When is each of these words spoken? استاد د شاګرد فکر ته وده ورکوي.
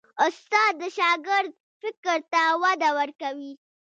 استاد 0.27 0.73
د 0.81 0.83
شاګرد 0.97 1.51
فکر 1.81 2.17
ته 2.31 2.41
وده 2.61 2.89
ورکوي. 2.99 3.53